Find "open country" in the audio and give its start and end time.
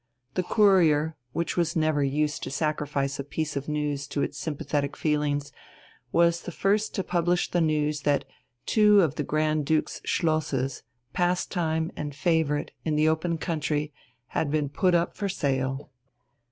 13.07-13.93